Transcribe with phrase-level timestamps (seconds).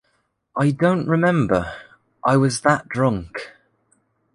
[0.55, 1.73] I don’t remember.
[2.25, 3.51] I was that drunk.